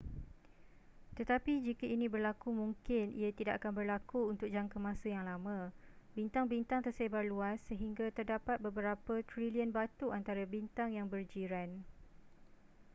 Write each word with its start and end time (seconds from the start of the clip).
tetapi 1.17 1.53
jika 1.67 1.85
ini 1.95 2.07
berlaku 2.15 2.49
mungkin 2.61 3.05
ia 3.21 3.29
tidak 3.39 3.55
akan 3.61 3.73
berlaku 3.85 4.19
untuk 4.33 4.49
jangka 4.55 4.77
masa 4.87 5.07
yang 5.15 5.21
lama 5.31 5.59
bintang-bintang 6.17 6.81
tersebar 6.85 7.21
luas 7.31 7.57
sehingga 7.69 8.05
terdapat 8.17 8.57
beberapa 8.67 9.13
trilion 9.31 9.69
batu 9.77 10.05
antara 10.17 10.41
bintang 10.53 10.89
yang 10.97 11.05
berjiran 11.13 11.69